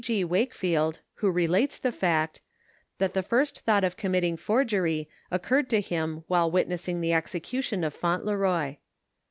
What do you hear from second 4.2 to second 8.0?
forgery occurred to him while witnessing the exe cution of